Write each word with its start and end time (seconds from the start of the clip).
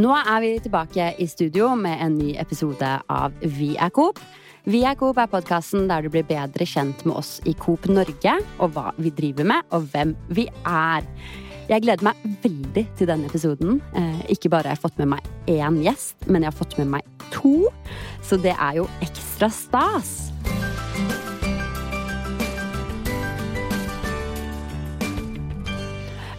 Nå 0.00 0.12
er 0.16 0.38
vi 0.40 0.50
tilbake 0.62 1.10
i 1.20 1.26
studio 1.28 1.74
med 1.76 1.98
en 2.00 2.14
ny 2.16 2.30
episode 2.40 2.88
av 3.10 3.34
Vi 3.42 3.74
er 3.76 3.90
Coop. 3.92 4.20
Vi 4.64 4.80
er 4.86 4.94
Coop 4.96 5.18
er 5.20 5.28
podkasten 5.28 5.90
der 5.90 6.06
du 6.06 6.08
blir 6.14 6.24
bedre 6.24 6.64
kjent 6.64 7.02
med 7.04 7.18
oss 7.20 7.34
i 7.44 7.52
Coop 7.58 7.88
Norge, 7.90 8.36
og 8.62 8.72
hva 8.76 8.94
vi 8.96 9.12
driver 9.12 9.50
med, 9.50 9.66
og 9.76 9.90
hvem 9.92 10.14
vi 10.32 10.46
er. 10.62 11.04
Jeg 11.68 11.84
gleder 11.84 12.06
meg 12.06 12.24
veldig 12.46 12.86
til 12.96 13.10
denne 13.10 13.28
episoden. 13.28 13.82
Eh, 13.98 14.24
ikke 14.36 14.48
bare 14.54 14.70
har 14.70 14.78
jeg 14.78 14.84
fått 14.86 15.02
med 15.02 15.12
meg 15.18 15.28
én 15.50 15.82
gjest, 15.84 16.16
men 16.30 16.46
jeg 16.46 16.54
har 16.54 16.60
fått 16.62 16.78
med 16.80 16.94
meg 16.96 17.28
to. 17.34 17.68
Så 18.24 18.40
det 18.40 18.56
er 18.56 18.80
jo 18.80 18.88
ekstra 19.04 19.52
stas. 19.52 20.30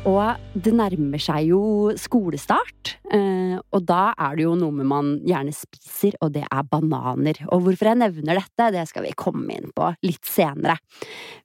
Og 0.09 0.57
det 0.57 0.71
nærmer 0.73 1.21
seg 1.21 1.51
jo 1.51 1.91
skolestart. 1.99 2.95
eh, 3.13 3.59
Og 3.71 3.85
da 3.85 4.13
er 4.17 4.35
det 4.35 4.43
jo 4.47 4.55
noe 4.55 4.83
man 4.83 5.19
gjerne 5.21 5.53
spiser, 5.53 6.15
og 6.21 6.33
det 6.33 6.43
er 6.43 6.63
bananer. 6.63 7.37
Og 7.53 7.61
hvorfor 7.61 7.91
jeg 7.91 7.99
nevner 8.01 8.39
dette, 8.39 8.71
det 8.73 8.87
skal 8.89 9.03
vi 9.03 9.13
komme 9.13 9.53
inn 9.53 9.69
på 9.75 9.93
litt 10.01 10.25
senere. 10.25 10.77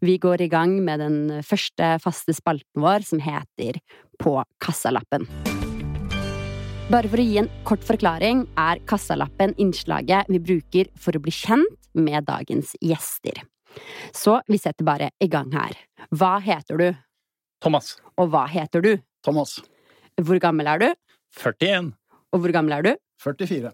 Vi 0.00 0.16
går 0.18 0.40
i 0.40 0.48
gang 0.48 0.82
med 0.82 1.00
den 1.00 1.42
første 1.42 2.00
faste 2.00 2.32
spalten 2.32 2.80
vår, 2.80 3.04
som 3.04 3.20
heter 3.20 3.80
På 4.18 4.42
kassalappen. 4.58 5.28
Bare 6.88 7.08
for 7.10 7.18
å 7.18 7.26
gi 7.26 7.36
en 7.38 7.50
kort 7.64 7.84
forklaring 7.84 8.46
er 8.56 8.80
kassalappen 8.86 9.52
innslaget 9.58 10.30
vi 10.30 10.38
bruker 10.38 10.86
for 10.96 11.12
å 11.12 11.20
bli 11.20 11.32
kjent 11.34 11.90
med 11.92 12.24
dagens 12.24 12.72
gjester. 12.80 13.42
Så 14.14 14.40
vi 14.48 14.56
setter 14.56 14.86
bare 14.86 15.10
i 15.20 15.28
gang 15.28 15.52
her. 15.52 15.76
Hva 16.14 16.38
heter 16.40 16.78
du, 16.78 16.94
Thomas. 17.62 17.96
og 18.16 18.30
hva 18.32 18.46
heter 18.50 18.82
du? 18.84 18.92
Thomas. 19.24 19.58
Hvor 20.20 20.38
gammel 20.40 20.68
er 20.70 20.80
du, 20.80 20.88
41. 21.36 21.92
og 22.32 22.40
hvor 22.40 22.52
gammel 22.54 22.72
er 22.76 22.86
du? 22.86 22.92
44. 23.24 23.72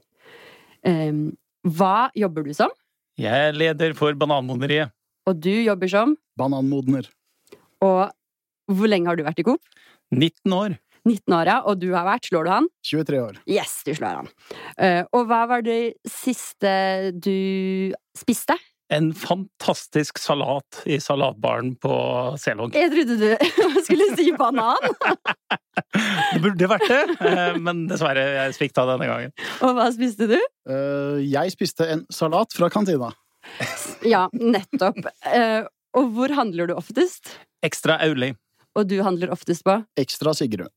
Um, 0.86 1.36
hva 1.66 2.10
jobber 2.18 2.46
du 2.46 2.52
som? 2.56 2.72
Jeg 3.20 3.50
er 3.50 3.54
leder 3.54 3.94
for 3.94 4.14
Bananmodneriet. 4.18 4.90
Og 5.28 5.38
du 5.38 5.52
jobber 5.52 5.90
som? 5.90 6.16
Bananmodner. 6.38 7.06
Og 7.82 8.10
hvor 8.72 8.90
lenge 8.90 9.10
har 9.10 9.18
du 9.18 9.22
vært 9.26 9.42
i 9.42 9.46
Coop? 9.46 9.62
19 10.14 10.54
år. 10.56 10.78
19 11.06 11.34
år, 11.34 11.50
ja. 11.50 11.56
Og 11.66 11.78
du 11.82 11.88
har 11.94 12.06
vært, 12.06 12.26
slår 12.30 12.46
du 12.46 12.50
han? 12.52 12.68
23 12.86 13.20
år. 13.22 13.38
Yes, 13.50 13.80
du 13.86 13.92
slår 13.94 14.22
han. 14.22 14.30
Uh, 14.78 15.02
og 15.14 15.26
hva 15.30 15.42
var 15.50 15.64
det 15.66 15.94
siste 16.08 17.12
du 17.14 17.92
spiste? 18.18 18.56
En 18.92 19.12
fantastisk 19.16 20.18
salat 20.20 20.82
i 20.84 20.98
salatbaren 21.00 21.70
på 21.80 21.94
Selog. 22.40 22.74
Jeg 22.76 22.90
trodde 22.92 23.16
du 23.16 23.30
skulle 23.86 24.08
si 24.18 24.26
banan! 24.36 24.76
Det 26.34 26.40
burde 26.44 26.68
vært 26.68 26.84
det, 26.90 26.98
eh, 27.30 27.56
men 27.62 27.86
dessverre, 27.88 28.24
jeg 28.36 28.56
svikta 28.58 28.84
denne 28.90 29.08
gangen. 29.08 29.32
Og 29.64 29.72
hva 29.78 29.86
spiste 29.94 30.28
du? 30.28 30.36
Eh, 30.68 31.22
jeg 31.24 31.54
spiste 31.54 31.88
en 31.94 32.04
salat 32.12 32.52
fra 32.56 32.68
kantina. 32.72 33.08
Ja, 34.04 34.26
nettopp. 34.36 35.00
Eh, 35.30 35.64
og 35.96 36.12
hvor 36.12 36.34
handler 36.36 36.68
du 36.68 36.76
oftest? 36.76 37.32
Ekstra 37.64 37.96
Auli. 38.04 38.34
Og 38.76 38.88
du 38.92 38.98
handler 39.04 39.32
oftest 39.32 39.64
på? 39.64 39.78
Ekstra 40.00 40.36
Sigrud. 40.36 40.68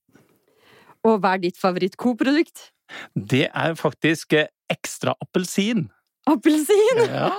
Og 1.06 1.20
hva 1.20 1.36
er 1.36 1.44
ditt 1.44 1.60
favoritt-co-produkt? 1.60 2.70
Det 3.16 3.50
er 3.52 3.76
faktisk 3.80 4.38
ekstra 4.72 5.18
appelsin. 5.22 5.90
Appelsin! 6.26 7.02
Ja. 7.06 7.30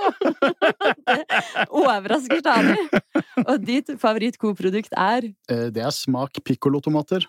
Overrasker 1.81 2.39
stadig. 2.39 2.77
Og 3.43 3.57
ditt 3.67 3.91
favoritt-Coop-produkt 4.03 4.95
er 4.95 5.31
Eh, 5.51 5.69
det 5.75 5.83
er 5.83 5.95
smak 5.95 6.39
piccolotomater. 6.47 7.27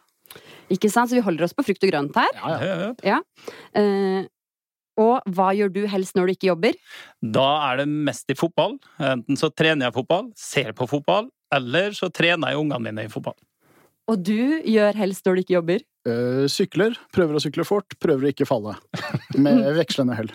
Ikke 0.73 0.89
sant? 0.91 1.09
Så 1.09 1.17
vi 1.17 1.23
holder 1.25 1.47
oss 1.47 1.55
på 1.55 1.66
frukt 1.66 1.85
og 1.85 1.91
grønt 1.91 2.17
her. 2.19 2.33
Ja, 2.38 2.58
ja. 2.61 2.89
Ja. 3.05 3.19
Eh, 3.78 4.28
og 4.97 5.22
hva 5.30 5.52
gjør 5.53 5.69
du 5.73 5.83
helst 5.89 6.17
når 6.17 6.30
du 6.30 6.33
ikke 6.33 6.50
jobber? 6.50 6.78
Da 7.22 7.47
er 7.69 7.83
det 7.83 7.88
mest 7.89 8.30
i 8.33 8.38
fotball. 8.38 8.78
Enten 8.97 9.38
så 9.38 9.52
trener 9.53 9.88
jeg 9.88 9.97
fotball, 10.00 10.31
ser 10.38 10.73
på 10.78 10.88
fotball, 10.90 11.29
eller 11.53 11.94
så 11.97 12.09
trener 12.09 12.53
jeg 12.53 12.63
ungene 12.63 12.81
mine 12.90 13.06
i 13.06 13.12
fotball. 13.13 13.38
Og 14.07 14.23
du 14.23 14.63
gjør 14.63 14.97
helst 14.97 15.25
når 15.28 15.38
du 15.38 15.44
ikke 15.44 15.57
jobber? 15.57 15.85
Eh, 16.07 16.45
sykler. 16.51 16.95
Prøver 17.16 17.38
å 17.38 17.41
sykle 17.44 17.66
fort. 17.68 17.97
Prøver 18.03 18.28
å 18.28 18.31
ikke 18.31 18.47
falle. 18.47 18.78
Med 19.35 19.59
vekslende 19.79 20.16
hell. 20.16 20.31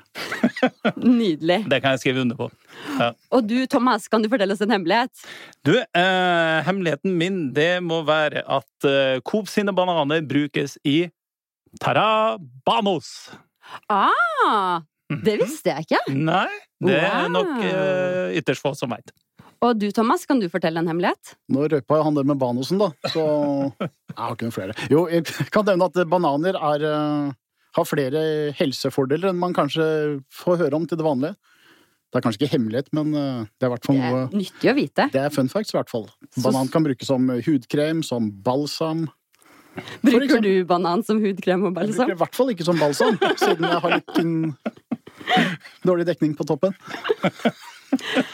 Nydelig. 1.00 1.62
Det 1.70 1.80
kan 1.80 1.96
jeg 1.96 2.02
skrive 2.02 2.24
under 2.24 2.38
på. 2.38 2.50
Og 3.32 3.46
du, 3.48 3.56
Thomas, 3.70 4.08
kan 4.12 4.24
du 4.24 4.28
fortelle 4.32 4.52
oss 4.56 4.62
en 4.64 4.74
hemmelighet? 4.74 5.24
Du, 5.64 5.74
eh, 5.80 6.58
hemmeligheten 6.66 7.16
min 7.18 7.42
det 7.56 7.76
må 7.84 8.02
være 8.08 8.44
at 8.44 8.88
eh, 8.88 9.18
Coop 9.24 9.50
sine 9.50 9.74
bananer 9.76 10.24
brukes 10.26 10.76
i 10.84 11.06
Tarabanos. 11.80 13.32
Ah! 13.88 14.82
Det 15.12 15.34
visste 15.42 15.72
jeg 15.72 15.86
ikke. 15.86 16.14
Nei, 16.16 16.48
det 16.80 16.96
er 17.04 17.28
nok 17.32 17.58
eh, 17.66 18.38
ytterst 18.40 18.64
få 18.64 18.72
som 18.78 18.92
veit. 18.92 19.12
Og 19.62 19.78
du, 19.78 19.86
Thomas, 19.94 20.24
kan 20.26 20.40
du 20.42 20.48
fortelle 20.50 20.82
en 20.82 20.90
hemmelighet? 20.90 21.36
Nå 21.54 21.68
røpa 21.70 22.00
jo 22.00 22.06
han 22.08 22.16
det 22.18 22.24
med 22.26 22.40
Banosen, 22.40 22.80
da, 22.82 22.90
så 23.12 23.22
Jeg 23.78 24.18
har 24.18 24.34
ikke 24.34 24.48
noen 24.48 24.56
flere. 24.56 24.74
Jo, 24.92 25.06
jeg 25.08 25.24
kan 25.54 25.64
nevne 25.68 25.86
at 25.88 26.00
bananer 26.10 26.58
er, 26.58 26.84
eh, 26.84 27.30
har 27.78 27.86
flere 27.88 28.24
helsefordeler 28.58 29.30
enn 29.30 29.40
man 29.40 29.54
kanskje 29.56 29.86
får 30.34 30.64
høre 30.64 30.76
om 30.80 30.84
til 30.88 31.00
det 31.00 31.06
vanlige. 31.06 31.38
Det 32.12 32.20
er 32.20 32.24
kanskje 32.26 32.42
ikke 32.42 32.52
hemmelighet, 32.58 32.90
men 32.92 33.14
eh, 33.16 33.46
det 33.56 33.64
er 33.64 33.70
i 33.70 33.74
hvert 33.76 33.88
fall 33.88 34.00
noe 34.02 34.26
nyttig 34.34 34.72
å 34.72 34.76
vite. 34.76 35.08
Det 35.14 35.22
er 35.22 35.32
fun 35.32 35.48
facts, 35.52 35.72
i 35.72 35.78
hvert 35.78 35.92
fall. 35.94 36.08
Banan 36.44 36.68
kan 36.74 36.84
brukes 36.84 37.08
som 37.08 37.30
hudkrem, 37.46 38.02
som 38.04 38.28
balsam. 38.44 39.06
Bruker 40.04 40.42
du 40.44 40.50
banan 40.68 41.00
som 41.06 41.22
hudkrem 41.22 41.70
og 41.70 41.78
balsam? 41.78 42.10
Jeg 42.10 42.10
bruker 42.10 42.18
i 42.18 42.22
hvert 42.26 42.36
fall 42.36 42.52
ikke 42.52 42.66
som 42.68 42.82
balsam, 42.82 43.16
siden 43.40 43.70
jeg 43.70 43.84
har 43.86 43.94
litt 43.96 45.06
dårlig 45.88 46.10
dekning 46.10 46.34
på 46.36 46.44
toppen. 46.50 46.76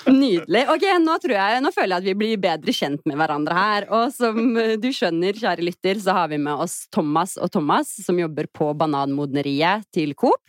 Nydelig. 0.09 0.65
Ok, 0.73 0.85
nå, 1.03 1.17
jeg, 1.31 1.63
nå 1.65 1.73
føler 1.75 1.95
jeg 1.95 2.03
at 2.03 2.09
vi 2.09 2.17
blir 2.19 2.43
bedre 2.43 2.75
kjent 2.75 3.03
med 3.09 3.19
hverandre 3.21 3.57
her. 3.59 3.89
Og 3.95 4.13
som 4.15 4.39
eh, 4.61 4.77
du 4.81 4.91
skjønner, 4.95 5.37
kjære 5.39 5.67
lytter, 5.67 6.01
så 6.03 6.17
har 6.17 6.31
vi 6.33 6.41
med 6.43 6.65
oss 6.67 6.81
Thomas 6.95 7.37
og 7.41 7.53
Thomas, 7.55 7.91
som 8.05 8.21
jobber 8.21 8.51
på 8.55 8.71
Bananmodneriet 8.79 9.89
til 9.95 10.15
Coop. 10.19 10.43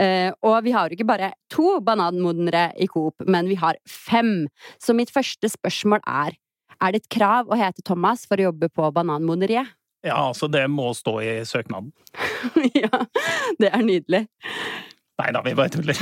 Eh, 0.00 0.30
og 0.42 0.56
vi 0.66 0.72
har 0.74 0.88
jo 0.88 0.96
ikke 0.96 1.06
bare 1.06 1.34
to 1.52 1.78
bananmodnere 1.84 2.70
i 2.82 2.88
Coop, 2.90 3.22
men 3.30 3.46
vi 3.50 3.58
har 3.60 3.78
fem. 3.88 4.48
Så 4.82 4.96
mitt 4.96 5.12
første 5.14 5.50
spørsmål 5.52 6.02
er 6.02 6.40
er 6.82 6.92
det 6.92 7.04
et 7.04 7.12
krav 7.16 7.48
å 7.48 7.56
hete 7.58 7.84
Thomas 7.86 8.24
for 8.28 8.40
å 8.40 8.48
jobbe 8.50 8.68
på 8.74 8.88
Bananmodneriet? 8.96 9.70
Ja, 10.04 10.18
altså, 10.26 10.50
det 10.52 10.66
må 10.68 10.90
stå 10.92 11.14
i 11.24 11.30
søknaden. 11.48 11.92
ja, 12.82 13.06
det 13.62 13.70
er 13.70 13.84
nydelig. 13.86 14.26
Nei 15.22 15.30
da, 15.30 15.42
vi 15.44 15.54
bare 15.54 15.70
tuller. 15.70 15.94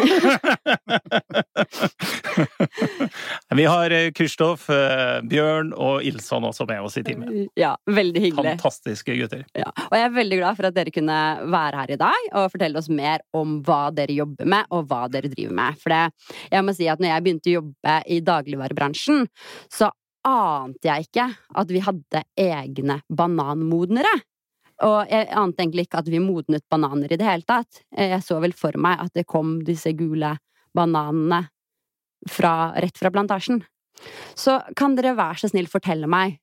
vi 3.58 3.64
har 3.68 3.90
eh, 3.92 4.08
Kristoff, 4.16 4.70
eh, 4.72 5.18
Bjørn 5.28 5.74
og 5.76 6.00
Ilson 6.08 6.46
også 6.48 6.64
med 6.70 6.80
oss 6.80 6.96
i 6.96 7.04
teamet. 7.04 7.50
Ja, 7.58 7.74
veldig 7.84 8.22
hyggelig. 8.24 8.54
Fantastiske 8.56 9.16
gutter. 9.18 9.44
Ja. 9.58 9.68
Og 9.68 9.98
jeg 9.98 10.06
er 10.06 10.16
veldig 10.16 10.38
glad 10.40 10.56
for 10.56 10.70
at 10.70 10.78
dere 10.78 10.94
kunne 10.94 11.18
være 11.44 11.82
her 11.82 11.92
i 11.92 12.00
dag 12.00 12.28
og 12.30 12.52
fortelle 12.54 12.80
oss 12.80 12.88
mer 12.88 13.20
om 13.36 13.60
hva 13.66 13.82
dere 13.92 14.16
jobber 14.16 14.48
med, 14.48 14.64
og 14.72 14.88
hva 14.88 15.04
dere 15.12 15.28
driver 15.32 15.58
med. 15.60 15.80
For 15.82 15.92
det, 15.92 16.04
jeg 16.56 16.64
må 16.64 16.76
si 16.76 16.88
at 16.88 17.02
når 17.02 17.12
jeg 17.12 17.26
begynte 17.26 17.52
å 17.52 17.58
jobbe 17.58 17.98
i 18.08 18.22
dagligvarebransjen, 18.24 19.26
så 19.68 19.92
ante 20.24 20.88
jeg 20.88 21.08
ikke 21.08 21.28
at 21.60 21.72
vi 21.72 21.82
hadde 21.84 22.24
egne 22.38 23.00
bananmodnere. 23.12 24.12
Og 24.82 25.10
jeg 25.10 25.28
ante 25.38 25.62
egentlig 25.62 25.86
ikke 25.86 26.00
at 26.02 26.10
vi 26.10 26.20
modnet 26.22 26.64
bananer 26.70 27.12
i 27.12 27.18
det 27.18 27.26
hele 27.26 27.46
tatt. 27.46 27.82
Jeg 27.94 28.22
så 28.24 28.40
vel 28.42 28.54
for 28.56 28.76
meg 28.80 29.02
at 29.04 29.12
det 29.14 29.28
kom 29.30 29.60
disse 29.66 29.92
gule 29.98 30.34
bananene 30.74 31.44
fra, 32.30 32.72
rett 32.80 32.98
fra 32.98 33.12
plantasjen. 33.14 33.62
Så 34.34 34.58
kan 34.78 34.96
dere 34.98 35.14
være 35.18 35.42
så 35.42 35.52
snill 35.52 35.68
fortelle 35.70 36.08
meg, 36.10 36.38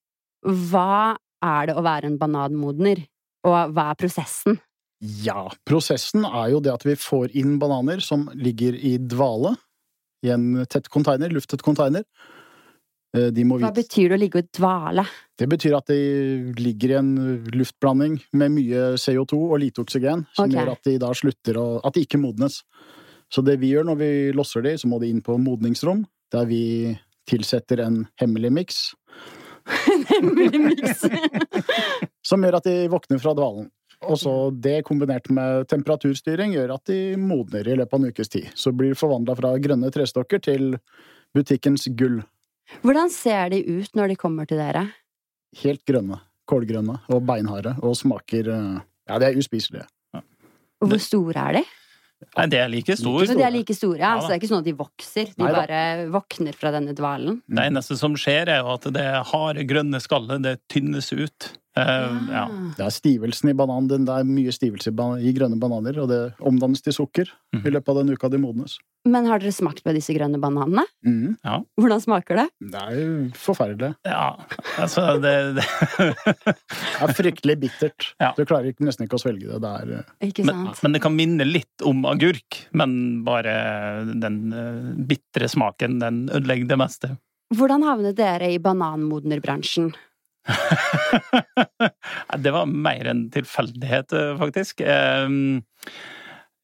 hva 0.46 1.18
er 1.44 1.70
det 1.70 1.76
å 1.76 1.84
være 1.84 2.12
en 2.12 2.20
bananmodner? 2.20 3.04
Og 3.48 3.74
hva 3.76 3.92
er 3.92 4.00
prosessen? 4.00 4.60
Ja, 5.00 5.48
prosessen 5.68 6.26
er 6.28 6.50
jo 6.54 6.60
det 6.64 6.74
at 6.74 6.84
vi 6.84 6.98
får 7.00 7.32
inn 7.40 7.56
bananer 7.60 8.04
som 8.04 8.28
ligger 8.36 8.76
i 8.76 8.98
dvale 9.00 9.56
i 10.28 10.32
en 10.34 10.66
tett 10.68 10.90
container, 10.92 11.32
luftet 11.32 11.64
container. 11.64 12.04
Eh, 13.18 13.32
Hva 13.34 13.72
betyr 13.74 14.12
det 14.12 14.18
å 14.18 14.22
ligge 14.22 14.44
og 14.44 14.50
dvale? 14.54 15.04
Det 15.40 15.48
betyr 15.50 15.76
at 15.80 15.90
de 15.90 16.54
ligger 16.60 16.94
i 16.94 16.98
en 17.00 17.12
luftblanding 17.56 18.20
med 18.38 18.54
mye 18.54 18.84
CO2 19.02 19.40
og 19.48 19.58
lite 19.64 19.82
oksygen, 19.82 20.28
som 20.38 20.46
okay. 20.46 20.60
gjør 20.60 20.74
at 20.76 20.86
de 20.86 20.96
da 21.02 21.10
slutter 21.18 21.58
å 21.58 21.68
At 21.82 21.98
de 21.98 22.06
ikke 22.06 22.22
modnes. 22.22 22.62
Så 23.34 23.42
det 23.46 23.58
vi 23.62 23.74
gjør 23.74 23.90
når 23.90 23.98
vi 23.98 24.12
losser 24.38 24.66
de, 24.66 24.76
så 24.78 24.90
må 24.90 25.02
de 25.02 25.10
inn 25.10 25.24
på 25.26 25.38
modningsrom, 25.42 26.04
der 26.34 26.46
vi 26.50 26.64
tilsetter 27.30 27.82
en 27.86 28.04
hemmelig 28.22 28.54
miks, 28.54 28.80
Hemmelig 30.10 30.60
miks. 30.62 31.04
som 32.30 32.42
gjør 32.42 32.58
at 32.58 32.66
de 32.70 32.88
våkner 32.90 33.22
fra 33.22 33.36
dvalen. 33.38 33.68
Og 34.08 34.16
så 34.18 34.34
det 34.56 34.80
kombinert 34.88 35.28
med 35.34 35.68
temperaturstyring 35.70 36.54
gjør 36.56 36.78
at 36.78 36.90
de 36.90 37.18
modner 37.20 37.68
i 37.68 37.76
løpet 37.76 37.94
av 37.94 38.00
en 38.00 38.14
ukes 38.14 38.32
tid. 38.32 38.48
Så 38.56 38.72
blir 38.72 38.94
de 38.94 38.98
forvandla 38.98 39.36
fra 39.38 39.52
grønne 39.60 39.92
trestokker 39.94 40.42
til 40.46 40.78
butikkens 41.36 41.90
gull. 42.00 42.22
Hvordan 42.84 43.12
ser 43.14 43.50
de 43.54 43.64
ut 43.66 43.96
når 43.98 44.14
de 44.14 44.20
kommer 44.20 44.50
til 44.50 44.62
dere? 44.62 44.86
Helt 45.64 45.84
grønne. 45.90 46.22
Kålgrønne 46.50 46.96
og 47.14 47.26
beinharde 47.30 47.76
og 47.86 47.94
smaker 47.98 48.48
eh, 48.50 48.80
Ja, 49.10 49.20
de 49.22 49.28
er 49.28 49.38
uspiselige. 49.38 49.86
Og 50.80 50.88
hvor 50.94 51.02
store 51.04 51.44
er 51.50 51.58
de? 51.60 51.64
Nei, 52.36 52.46
det 52.52 52.60
er 52.60 52.68
like 52.72 52.96
stor. 53.00 53.24
Så 53.28 53.36
de 53.38 53.44
er 53.46 53.54
like 53.54 53.74
store, 53.76 54.00
ja. 54.00 54.12
Ja. 54.16 54.20
Så 54.22 54.28
det 54.28 54.36
er 54.36 54.40
ikke 54.42 54.50
sånn 54.52 54.64
at 54.64 54.68
de 54.68 54.74
vokser. 54.80 55.30
De 55.32 55.44
Nei, 55.44 55.52
bare 55.56 55.80
våkner 56.12 56.56
fra 56.58 56.72
denne 56.76 56.94
dvalen. 56.96 57.40
Det 57.48 57.64
eneste 57.70 57.96
som 58.00 58.16
skjer, 58.20 58.52
er 58.52 58.60
jo 58.60 58.74
at 58.76 58.88
det 58.96 59.06
harde, 59.32 59.64
grønne 59.70 60.02
skallet 60.04 60.44
det 60.44 60.58
tynnes 60.72 61.12
ut. 61.16 61.50
Uh, 61.80 62.28
ja. 62.28 62.44
Det 62.76 62.84
er 62.86 62.92
stivelsen 62.92 63.54
i 63.54 63.56
bananen. 63.56 64.04
Det 64.08 64.18
er 64.18 64.28
mye 64.28 64.52
stivelse 64.56 64.92
i, 64.92 65.34
grønne 65.36 65.60
bananer, 65.62 66.02
og 66.04 66.10
det 66.12 66.22
omdannes 66.44 66.84
til 66.84 66.96
sukker 66.98 67.32
Mhm. 67.56 67.66
i 67.66 67.76
løpet 67.78 67.90
av 67.90 68.02
den 68.04 68.14
uka 68.16 68.30
de 68.30 68.38
modnes. 68.38 68.78
Men 69.08 69.30
har 69.30 69.40
dere 69.40 69.54
smakt 69.56 69.80
på 69.86 69.94
disse 69.96 70.12
grønne 70.16 70.40
bananene? 70.42 70.84
Ja. 71.46 71.60
Hvordan 71.80 72.02
smaker 72.04 72.42
det? 72.42 72.46
Det 72.74 72.82
er 72.82 72.98
jo 72.98 73.14
forferdelig. 73.40 73.94
ja. 74.04 74.26
Altså, 74.80 75.06
det, 75.24 75.34
det 75.56 75.66
Det 77.00 77.08
er 77.08 77.16
fryktelig 77.16 77.56
bittert. 77.62 78.10
Ja. 78.20 78.34
Du 78.36 78.44
klarer 78.44 78.76
nesten 78.84 79.08
ikke 79.08 79.16
å 79.16 79.24
svelge 79.24 79.48
det. 79.48 79.62
Det 79.64 79.72
er 79.72 79.94
eh, 80.02 80.28
Ikke 80.28 80.46
sant? 80.48 80.84
men 80.84 80.98
det 80.98 81.02
kan 81.04 81.16
minne 81.16 81.48
litt 81.48 81.88
om 81.88 82.04
agurk, 82.10 82.60
men 82.76 83.24
bare 83.28 83.56
den 84.12 84.42
uh, 84.52 84.92
bitre 85.10 85.48
smaken, 85.52 86.00
den 86.04 86.22
ødelegger 86.28 86.70
det 86.70 86.80
meste. 86.84 87.14
Hvordan 87.56 87.88
havnet 87.88 88.20
dere 88.20 88.52
i 88.54 88.60
bananmodnerbransjen? 88.62 89.94
det 92.44 92.52
var 92.54 92.66
mer 92.70 93.10
en 93.10 93.26
tilfeldighet, 93.34 94.14
eh, 94.14 94.38
faktisk. 94.40 94.82
Eh, 94.82 95.30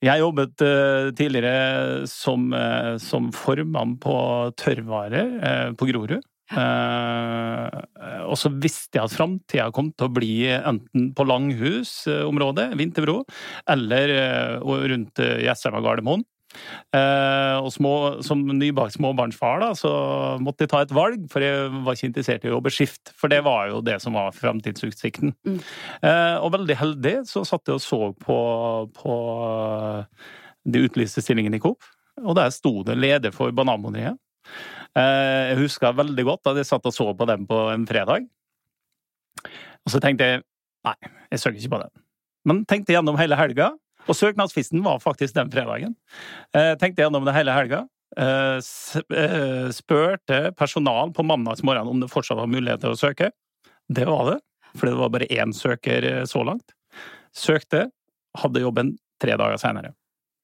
Jeg 0.05 0.21
jobbet 0.21 0.61
uh, 0.61 1.09
tidligere 1.17 2.05
som, 2.09 2.51
uh, 2.53 2.95
som 3.01 3.31
formann 3.33 3.95
på 4.01 4.15
tørrvare 4.61 5.25
uh, 5.41 5.69
på 5.77 5.89
Grorud. 5.89 6.21
Eh, 6.53 7.77
og 8.29 8.37
så 8.37 8.51
visste 8.53 8.99
jeg 8.99 9.07
at 9.07 9.15
framtida 9.15 9.71
kom 9.73 9.89
til 9.97 10.07
å 10.07 10.13
bli 10.13 10.33
enten 10.53 11.09
på 11.17 11.25
Langhus-området, 11.25 12.69
Vinterbro, 12.77 13.23
eller 13.71 14.13
eh, 14.13 14.75
rundt 14.91 15.21
eh, 15.23 15.41
Jessheim 15.47 15.79
og 15.79 15.87
Gardermoen. 15.87 16.25
Eh, 16.95 17.57
og 17.59 17.71
små, 17.73 17.93
som 18.25 18.41
nybakt 18.55 18.95
småbarnsfar 18.95 19.61
da, 19.63 19.71
så 19.77 19.91
måtte 20.43 20.65
jeg 20.65 20.71
ta 20.73 20.83
et 20.85 20.93
valg, 20.95 21.25
for 21.31 21.43
jeg 21.43 21.71
var 21.85 21.97
ikke 21.97 22.09
interessert 22.11 22.45
i 22.45 22.51
å 22.51 22.55
jobbe 22.57 22.73
skift. 22.73 23.11
For 23.19 23.31
det 23.31 23.41
var 23.47 23.69
jo 23.71 23.81
det 23.85 23.97
som 24.03 24.17
var 24.17 24.35
framtidsutsikten. 24.35 25.35
Mm. 25.47 25.59
Eh, 26.01 26.37
og 26.39 26.53
veldig 26.55 26.79
heldig 26.81 27.15
så 27.29 27.43
satt 27.47 27.67
jeg 27.69 27.79
og 27.79 27.85
så 27.85 28.01
på, 28.21 28.39
på 28.95 29.17
de 30.65 30.85
utlyste 30.87 31.23
stillingene 31.23 31.59
i 31.59 31.63
Coop, 31.63 31.83
og 32.23 32.37
der 32.39 32.53
sto 32.55 32.79
det 32.87 32.97
leder 32.99 33.35
for 33.35 33.53
Bananmoneriet. 33.55 34.17
Eh, 34.95 35.51
jeg 35.51 35.59
husker 35.65 35.97
veldig 35.97 36.25
godt 36.27 36.51
at 36.53 36.61
jeg 36.61 36.69
satt 36.69 36.87
og 36.87 36.95
så 36.95 37.11
på 37.17 37.27
dem 37.27 37.45
på 37.49 37.59
en 37.73 37.85
fredag. 37.89 38.27
Og 39.85 39.93
så 39.93 40.01
tenkte 40.01 40.27
jeg 40.29 40.43
nei, 40.87 40.95
jeg 41.33 41.41
søker 41.41 41.59
ikke 41.59 41.73
på 41.75 41.81
den. 41.83 41.93
Men 42.45 42.61
tenkte 42.69 42.93
gjennom 42.93 43.17
hele 43.19 43.37
helga, 43.39 43.73
og 44.07 44.15
søknadsfristen 44.17 44.83
var 44.85 44.99
faktisk 45.03 45.35
den 45.37 45.51
fredagen. 45.53 45.95
Eh, 46.55 46.73
tenkte 46.81 47.03
gjennom 47.05 47.25
det 47.25 47.33
hele 47.35 47.55
helga. 47.55 47.83
Eh, 48.17 48.59
eh, 49.17 49.69
spurte 49.75 50.51
personal 50.55 51.11
på 51.11 51.25
mandagsmorgen 51.27 51.87
om 51.89 51.99
det 52.03 52.11
fortsatt 52.13 52.37
var 52.39 52.47
mulighet 52.51 52.81
til 52.85 52.93
å 52.93 52.99
søke. 52.99 53.31
Det 53.91 54.05
var 54.07 54.31
det, 54.31 54.39
for 54.77 54.87
det 54.89 54.95
var 54.99 55.09
bare 55.13 55.27
én 55.33 55.53
søker 55.53 56.05
eh, 56.11 56.23
så 56.29 56.45
langt. 56.47 56.73
Søkte, 57.35 57.89
hadde 58.39 58.61
jobben 58.63 58.95
tre 59.21 59.35
dager 59.39 59.57
seinere. 59.59 59.93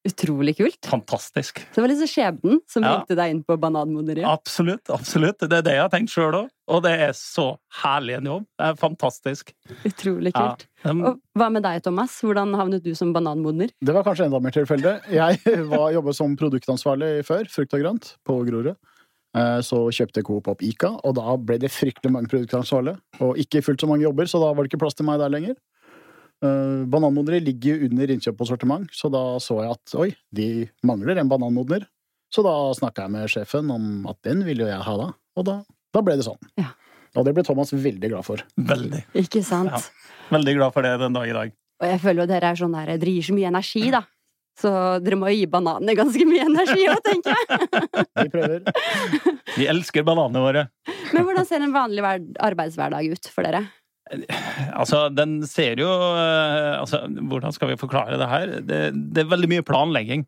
Utrolig 0.07 0.55
kult. 0.57 0.79
Fantastisk. 0.89 1.59
Så 1.69 1.77
det 1.77 1.83
var 1.83 1.91
liksom 1.91 2.09
skjebnen 2.09 2.59
som 2.67 2.83
Ja. 2.83 2.95
ringte 2.97 3.15
deg 3.19 3.29
inn 3.35 3.43
på 3.45 3.53
bananmoderiet. 3.61 4.25
Absolutt. 4.25 4.89
absolutt. 4.89 5.37
Det 5.45 5.59
er 5.59 5.61
det 5.61 5.75
jeg 5.77 5.81
har 5.83 5.91
tenkt 5.93 6.09
sjøl 6.09 6.33
òg. 6.39 6.49
Og 6.71 6.81
det 6.85 6.91
er 7.03 7.11
så 7.17 7.45
herlig 7.81 8.15
en 8.17 8.29
jobb. 8.29 8.45
Det 8.59 8.67
er 8.69 8.77
fantastisk. 8.79 9.51
Utrolig 9.87 10.31
Ja. 10.33 10.43
kult. 10.55 10.67
Um, 10.85 11.01
Og 11.05 11.19
hva 11.37 11.49
med 11.51 11.63
deg, 11.63 11.81
Thomas? 11.83 12.19
Hvordan 12.23 12.55
havnet 12.55 12.83
du 12.83 12.93
som 12.95 13.11
bananmodner? 13.13 13.69
Det 13.83 13.93
var 13.93 14.05
kanskje 14.07 14.25
enda 14.29 14.39
mer 14.39 14.55
tilfeldig. 14.55 14.93
Jeg 15.11 15.41
var, 15.73 15.91
jobbet 15.91 16.15
som 16.15 16.37
produktansvarlig 16.39 17.25
før, 17.27 17.43
frukt 17.51 17.75
og 17.75 17.83
grønt, 17.83 18.13
på 18.25 18.39
Grorud. 18.47 18.71
Eh, 19.35 19.59
Så 19.61 19.83
kjøpte 19.91 20.23
Coop 20.23 20.47
opp 20.47 20.63
Ica, 20.63 20.95
og 21.03 21.15
da 21.19 21.35
ble 21.37 21.59
det 21.59 21.71
fryktelig 21.71 22.11
mange 22.11 22.31
produktansvarlige. 22.31 22.97
Og 23.21 23.37
ikke 23.37 23.61
fullt 23.63 23.83
så 23.83 23.87
mange 23.91 24.07
jobber, 24.07 24.25
så 24.31 24.39
da 24.39 24.53
var 24.53 24.63
det 24.63 24.71
ikke 24.71 24.81
plass 24.85 24.95
til 24.95 25.05
meg 25.05 25.19
der 25.19 25.29
lenger. 25.29 25.55
Eh, 26.41 27.39
ligger 27.39 27.75
jo 27.77 27.89
under 27.89 28.07
innkjøp 28.07 28.39
og 28.41 28.47
sortiment, 28.47 28.89
så 28.95 29.11
da 29.11 29.37
så 29.39 29.61
jeg 29.61 29.71
at 29.75 29.95
oi, 29.95 30.15
de 30.33 30.69
mangler 30.83 31.17
en 31.19 31.29
bananmodner. 31.29 31.85
Så 32.33 32.43
da 32.43 32.71
snakka 32.73 33.03
jeg 33.05 33.11
med 33.11 33.29
sjefen 33.29 33.69
om 33.71 34.07
at 34.07 34.17
den 34.23 34.43
ville 34.45 34.63
jo 34.63 34.71
jeg 34.71 34.81
ha 34.87 34.97
da, 34.97 35.13
og 35.35 35.45
da, 35.45 35.55
da 35.91 36.03
ble 36.05 36.15
det 36.19 36.25
sånn. 36.27 36.39
Ja. 36.59 36.71
Og 37.19 37.25
det 37.27 37.33
ble 37.35 37.43
Thomas 37.43 37.73
veldig 37.75 38.11
glad 38.13 38.23
for. 38.27 38.43
veldig. 38.55 39.03
Ikke 39.19 39.41
sant? 39.43 39.71
Ja. 39.73 39.81
Veldig 40.31 40.55
glad 40.55 40.73
for 40.75 40.87
det 40.87 40.93
den 41.01 41.17
dag 41.17 41.27
i 41.27 41.35
dag. 41.35 41.51
Og 41.81 41.89
jeg 41.89 41.99
føler 42.03 42.23
jo 42.23 42.29
dere 42.29 42.51
er 42.53 42.59
sånn 42.59 42.75
der, 42.77 42.93
dere 43.01 43.13
gir 43.17 43.25
så 43.25 43.35
mye 43.35 43.49
energi, 43.51 43.83
da. 43.91 44.03
Så 44.61 44.71
dere 45.01 45.17
må 45.17 45.31
jo 45.31 45.39
gi 45.39 45.47
bananene 45.49 45.95
ganske 45.97 46.25
mye 46.27 46.45
energi 46.45 46.85
òg, 46.91 46.99
tenker 47.03 47.35
jeg. 47.35 47.69
Vi 48.21 48.31
prøver. 48.31 48.63
Vi 49.57 49.67
elsker 49.71 50.05
bananene 50.07 50.43
våre. 50.43 50.63
Men 51.11 51.25
hvordan 51.27 51.47
ser 51.49 51.63
en 51.65 51.73
vanlig 51.75 52.03
arbeidshverdag 52.05 53.11
ut 53.15 53.31
for 53.33 53.47
dere? 53.47 53.63
Altså, 54.71 55.05
den 55.13 55.39
ser 55.47 55.79
jo 55.81 55.87
eh, 55.87 56.75
altså, 56.79 57.03
Hvordan 57.07 57.55
skal 57.55 57.71
vi 57.71 57.79
forklare 57.79 58.19
det 58.19 58.29
her? 58.29 58.53
Det, 58.67 58.79
det 59.15 59.23
er 59.23 59.31
veldig 59.31 59.49
mye 59.53 59.65
planlegging. 59.67 60.25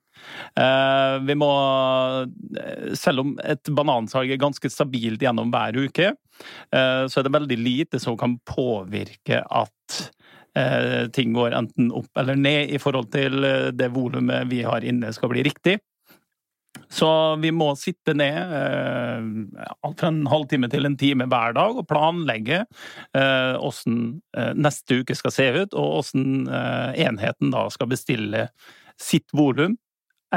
Eh, 0.60 1.16
vi 1.28 1.36
må 1.40 1.52
eh, 2.60 2.92
Selv 3.00 3.26
om 3.26 3.34
et 3.44 3.74
banansalg 3.76 4.34
er 4.34 4.42
ganske 4.42 4.72
stabilt 4.72 5.24
gjennom 5.24 5.52
hver 5.54 5.80
uke, 5.86 6.12
eh, 6.14 7.04
så 7.08 7.20
er 7.20 7.28
det 7.28 7.36
veldig 7.38 7.60
lite 7.60 8.02
som 8.04 8.18
kan 8.20 8.38
påvirke 8.48 9.44
at 9.44 10.04
eh, 10.58 11.08
ting 11.16 11.34
går 11.36 11.56
enten 11.58 11.92
opp 11.96 12.24
eller 12.24 12.40
ned 12.40 12.74
i 12.74 12.82
forhold 12.82 13.12
til 13.14 13.44
eh, 13.48 13.72
det 13.76 13.92
volumet 13.94 14.50
vi 14.52 14.64
har 14.68 14.86
inne 14.86 15.14
skal 15.16 15.34
bli 15.34 15.46
riktig. 15.50 15.80
Så 16.94 17.10
vi 17.42 17.50
må 17.56 17.72
sitte 17.80 18.14
ned 18.14 18.38
eh, 18.38 19.24
alt 19.82 20.02
fra 20.02 20.12
en 20.12 20.28
halvtime 20.30 20.70
til 20.70 20.86
en 20.86 20.98
time 21.00 21.26
hver 21.32 21.56
dag 21.58 21.80
og 21.82 21.88
planlegge 21.90 22.60
eh, 22.62 23.54
hvordan 23.58 23.98
eh, 24.38 24.52
neste 24.54 25.00
uke 25.02 25.18
skal 25.18 25.34
se 25.34 25.48
ut, 25.56 25.74
og 25.74 25.90
hvordan 25.98 26.52
eh, 26.60 27.02
enheten 27.08 27.54
da 27.56 27.66
skal 27.74 27.90
bestille 27.96 28.48
sitt 29.02 29.26
volum 29.34 29.80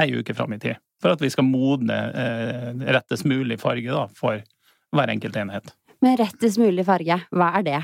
ei 0.01 0.09
uke 0.17 0.33
fram 0.37 0.55
i 0.57 0.61
tid. 0.61 0.81
For 1.01 1.13
at 1.13 1.21
vi 1.21 1.29
skal 1.29 1.45
modne 1.45 1.97
eh, 2.17 2.71
rettest 2.89 3.27
mulig 3.29 3.59
farge 3.61 3.93
da, 3.93 4.07
for 4.17 4.41
hver 4.97 5.13
enkelt 5.13 5.37
enhet. 5.37 5.69
Med 6.01 6.17
rettest 6.21 6.57
mulig 6.61 6.85
farge, 6.89 7.21
hva 7.33 7.53
er 7.59 7.69
det? 7.69 7.81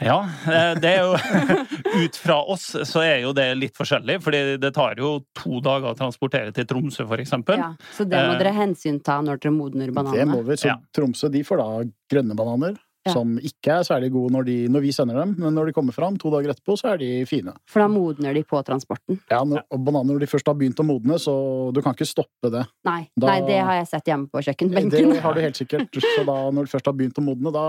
Ja, 0.00 0.18
eh, 0.48 0.74
det 0.80 0.90
er 0.96 1.02
jo 1.04 1.16
Ut 2.04 2.16
fra 2.16 2.38
oss 2.48 2.70
så 2.88 3.02
er 3.04 3.24
jo 3.24 3.32
det 3.36 3.46
litt 3.58 3.76
forskjellig, 3.76 4.20
fordi 4.24 4.42
det 4.62 4.70
tar 4.76 4.96
jo 5.00 5.18
to 5.36 5.60
dager 5.64 5.92
å 5.92 5.96
transportere 5.98 6.54
til 6.56 6.68
Tromsø, 6.70 7.04
for 7.10 7.20
eksempel. 7.20 7.60
Ja, 7.60 7.72
så 7.96 8.06
det 8.08 8.20
må 8.24 8.36
Eh, 8.36 8.38
dere 8.40 8.54
hensynta 8.56 9.18
når 9.24 9.40
dere 9.42 9.52
modner 9.52 9.92
Det 10.12 10.26
må 10.28 10.40
vi. 10.46 10.56
Så 10.60 10.76
Tromsø 10.96 11.30
de 11.32 11.42
får 11.44 11.60
da 11.60 11.68
grønne 12.12 12.36
bananer, 12.38 12.78
Ja. 13.06 13.14
som 13.14 13.38
ikke 13.40 13.78
er 13.78 13.84
særlig 13.88 14.10
gode 14.12 14.28
når, 14.34 14.44
de, 14.44 14.54
når 14.68 14.82
vi 14.84 14.90
sender 14.92 15.16
dem, 15.22 15.30
men 15.40 15.54
når 15.56 15.70
de 15.70 15.72
kommer 15.72 15.94
fram 15.96 16.18
to 16.20 16.28
dager 16.34 16.52
etterpå, 16.52 16.74
så 16.76 16.90
er 16.92 16.98
de 17.00 17.08
fine. 17.24 17.54
For 17.70 17.80
da 17.80 17.86
modner 17.88 18.36
de 18.36 18.42
på 18.44 18.60
transporten? 18.66 19.16
Ja, 19.30 19.38
når, 19.48 19.62
og 19.72 19.80
bananer 19.86 20.12
når 20.12 20.20
de 20.26 20.28
først 20.28 20.50
har 20.52 20.58
begynt 20.60 20.82
å 20.82 20.84
modne, 20.84 21.16
så 21.16 21.32
du 21.72 21.80
kan 21.80 21.96
ikke 21.96 22.08
stoppe 22.10 22.50
det. 22.52 22.66
Nei, 22.84 23.08
Da- 23.16 23.32
nei 23.32 23.40
det 23.48 23.56
har 23.64 23.78
jeg 23.80 23.88
sett 23.88 24.12
hjemme 24.12 24.28
på 24.28 24.44
kjøkkenbenken. 24.44 25.14
Det 25.14 25.24
har 25.24 25.32
du 25.32 25.40
helt 25.40 25.56
sikkert. 25.56 25.96
Så 25.96 26.26
da, 26.28 26.50
når 26.52 26.68
de 26.68 26.74
først 26.76 26.92
har 26.92 26.92
begynt 27.00 27.16
å 27.16 27.24
modne, 27.24 27.52
da, 27.56 27.64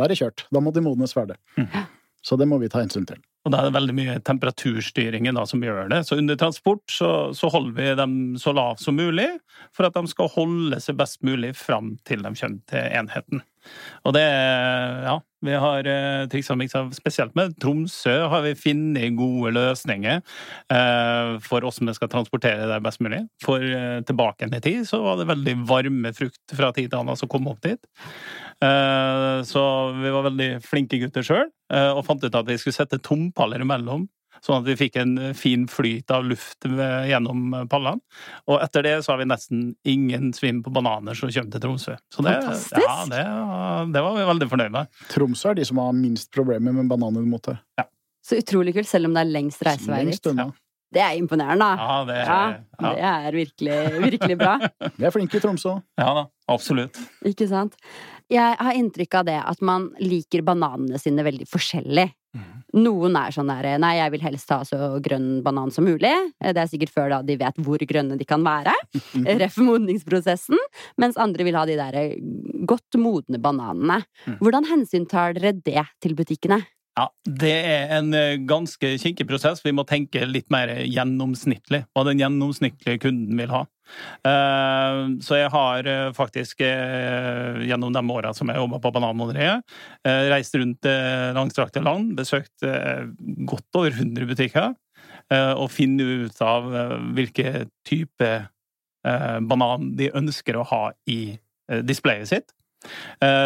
da 0.00 0.04
er 0.08 0.14
det 0.14 0.18
kjørt. 0.22 0.46
Da 0.50 0.64
må 0.64 0.72
de 0.72 0.80
modnes 0.80 1.12
ferdig. 1.12 1.36
Mhm. 1.60 1.84
Så 2.22 2.36
det 2.36 2.48
må 2.48 2.58
vi 2.60 2.68
ta 2.68 2.80
hensyn 2.80 3.06
til. 3.08 3.16
Og 3.48 3.52
da 3.52 3.62
er 3.62 3.70
det 3.70 3.76
veldig 3.78 3.94
mye 3.96 4.18
temperaturstyringen 4.20 5.34
da, 5.38 5.46
som 5.48 5.62
gjør 5.64 5.88
det. 5.88 6.02
Så 6.04 6.18
under 6.20 6.36
transport 6.36 6.82
så, 6.92 7.32
så 7.36 7.48
holder 7.52 7.72
vi 7.78 7.94
dem 7.96 8.16
så 8.40 8.52
lavt 8.52 8.82
som 8.84 8.98
mulig, 9.00 9.28
for 9.72 9.88
at 9.88 9.96
de 9.96 10.02
skal 10.12 10.28
holde 10.34 10.80
seg 10.84 10.98
best 11.00 11.22
mulig 11.24 11.54
fram 11.56 11.94
til 12.04 12.20
de 12.20 12.34
kommer 12.36 12.60
til 12.68 12.98
enheten. 13.00 13.40
Og 14.06 14.14
det 14.16 14.24
Ja, 14.24 15.18
vi 15.44 15.54
har 15.56 15.86
eh, 15.88 16.26
triksa 16.28 16.52
og 16.52 16.60
miksa. 16.60 16.82
Spesielt 16.92 17.32
med 17.38 17.54
Tromsø 17.62 18.12
har 18.28 18.44
vi 18.44 18.52
funnet 18.58 19.16
gode 19.16 19.54
løsninger 19.56 20.20
eh, 20.20 21.30
for 21.44 21.64
hvordan 21.64 21.88
vi 21.88 21.96
skal 21.96 22.12
transportere 22.12 22.68
det 22.68 22.80
best 22.84 23.00
mulig. 23.00 23.22
For 23.44 23.64
eh, 23.64 24.02
tilbake 24.08 24.50
i 24.50 24.60
tid 24.60 24.84
så 24.88 25.00
var 25.04 25.20
det 25.20 25.30
veldig 25.30 25.56
varme 25.68 26.12
frukt 26.16 26.56
fra 26.56 26.72
tid 26.76 26.90
til 26.90 27.00
annen 27.00 27.16
som 27.16 27.30
kom 27.30 27.48
opp 27.50 27.62
dit. 27.64 27.80
Så 28.60 29.60
vi 29.96 30.10
var 30.12 30.26
veldig 30.26 30.48
flinke 30.60 30.98
gutter 31.00 31.24
sjøl, 31.24 31.46
og 31.96 32.02
fant 32.04 32.20
ut 32.20 32.34
at 32.36 32.44
vi 32.44 32.58
skulle 32.60 32.76
sette 32.76 32.98
tompaller 33.00 33.64
imellom. 33.64 34.02
Sånn 34.44 34.62
at 34.62 34.68
vi 34.68 34.76
fikk 34.80 34.96
en 35.02 35.14
fin 35.36 35.66
flyt 35.68 36.10
av 36.14 36.24
luft 36.24 36.64
gjennom 36.64 37.52
pallene. 37.70 38.00
Og 38.48 38.60
etter 38.64 38.86
det 38.86 38.94
så 39.04 39.12
har 39.12 39.20
vi 39.20 39.28
nesten 39.28 39.66
ingen 39.88 40.32
svim 40.36 40.62
på 40.64 40.72
bananer 40.72 41.18
som 41.18 41.28
kommer 41.32 41.52
til 41.52 41.64
Tromsø. 41.66 41.96
Så 42.14 42.24
det, 42.24 42.36
ja, 42.80 42.96
det, 43.10 43.24
det 43.92 44.04
var 44.06 44.16
vi 44.16 44.26
veldig 44.32 44.50
fornøyd 44.54 44.74
med. 44.78 44.90
Tromsø 45.12 45.52
er 45.52 45.60
de 45.60 45.68
som 45.68 45.82
har 45.82 45.92
minst 45.96 46.32
problemer 46.34 46.72
med 46.76 46.88
bananer 46.90 47.26
mot 47.28 47.44
det. 47.50 47.58
Så 48.26 48.40
utrolig 48.40 48.74
kult, 48.76 48.88
selv 48.88 49.08
om 49.08 49.16
det 49.16 49.24
er 49.24 49.30
lengst 49.32 49.62
reiseveier 49.64 50.08
Lengst 50.08 50.26
dit. 50.28 50.58
Det 50.90 51.02
er 51.04 51.14
imponerende. 51.20 51.66
Ja, 51.78 51.98
det, 52.04 52.16
Ja, 52.18 52.38
ja. 52.80 52.90
det 52.90 53.10
er 53.10 53.36
virkelig, 53.36 53.76
virkelig 54.02 54.36
bra. 54.40 54.56
Vi 54.98 55.06
er 55.06 55.12
flinke 55.14 55.38
i 55.38 55.42
Tromsø. 55.42 55.76
ja 56.00 56.08
da, 56.16 56.24
absolutt. 56.50 56.98
Ikke 57.26 57.46
sant? 57.50 57.76
Jeg 58.30 58.56
har 58.58 58.78
inntrykk 58.78 59.14
av 59.20 59.28
det 59.28 59.38
at 59.52 59.62
man 59.66 59.88
liker 60.02 60.42
bananene 60.46 60.98
sine 61.02 61.22
veldig 61.26 61.46
forskjellig. 61.50 62.08
Noen 62.78 63.16
er 63.18 63.34
sånn 63.34 63.50
der 63.50 63.78
Nei, 63.82 63.96
jeg 63.98 64.14
vil 64.14 64.24
helst 64.24 64.50
ha 64.54 64.60
så 64.66 64.78
grønn 65.02 65.40
banan 65.46 65.72
som 65.74 65.86
mulig. 65.88 66.12
Det 66.38 66.54
er 66.54 66.70
sikkert 66.70 66.92
før 66.94 67.14
da 67.14 67.20
de 67.26 67.38
vet 67.40 67.62
hvor 67.64 67.82
grønne 67.82 68.18
de 68.20 68.26
kan 68.28 68.44
være. 68.46 68.74
Ref. 69.42 69.58
modningsprosessen. 69.60 70.58
Mens 71.00 71.18
andre 71.20 71.46
vil 71.46 71.58
ha 71.58 71.64
de 71.68 71.78
der 71.78 72.00
godt 72.68 73.00
modne 73.00 73.40
bananene. 73.42 74.02
Mm. 74.26 74.36
Hvordan 74.42 74.68
hensyntar 74.70 75.34
dere 75.38 75.56
det 75.58 75.86
til 76.02 76.14
butikkene? 76.18 76.62
Ja, 76.98 77.06
Det 77.24 77.54
er 77.54 77.92
en 77.96 78.14
eh, 78.14 78.38
ganske 78.44 78.96
kinkig 79.00 79.26
prosess. 79.28 79.62
Vi 79.64 79.72
må 79.72 79.86
tenke 79.88 80.26
litt 80.28 80.50
mer 80.52 80.72
gjennomsnittlig. 80.84 81.84
Hva 81.94 82.04
den 82.08 82.20
gjennomsnittlige 82.20 83.00
kunden 83.06 83.38
vil 83.38 83.52
ha. 83.54 83.64
Eh, 84.26 84.98
Så 85.20 85.36
jeg 85.38 85.50
har 85.52 85.86
eh, 85.88 86.12
faktisk 86.16 86.60
eh, 86.66 87.60
gjennom 87.68 87.92
de 87.94 88.02
åra 88.10 88.32
som 88.36 88.48
jeg 88.52 88.60
jobba 88.60 88.80
på 88.82 88.92
Bananmåleriet, 88.96 89.62
eh, 90.06 90.22
reist 90.32 90.54
rundt 90.58 90.86
langstrakte 91.36 91.82
land, 91.84 92.14
besøkt 92.18 92.64
godt 93.46 93.76
over 93.78 93.90
100 93.96 94.26
butikker, 94.28 94.74
og 95.30 95.68
finne 95.70 96.02
ut 96.26 96.40
av 96.42 96.64
hvilke 97.14 97.66
type 97.86 98.30
banan 99.46 99.92
de 99.96 100.08
ønsker 100.18 100.58
å 100.58 100.64
ha 100.66 100.80
i 101.08 101.36
displayet 101.86 102.28
sitt. 102.32 102.50